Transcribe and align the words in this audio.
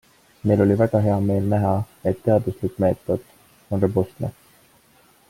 Meil 0.45 0.61
oli 0.63 0.77
väga 0.79 1.01
hea 1.07 1.17
meel 1.25 1.45
näha, 1.51 1.73
et 2.13 2.23
teaduslik 2.29 2.83
meetod 2.85 3.29
on 3.77 3.85
robustne. 3.85 4.35